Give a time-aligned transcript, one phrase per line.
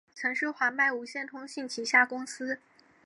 [0.15, 2.57] 曾是华脉无线通信旗下公司。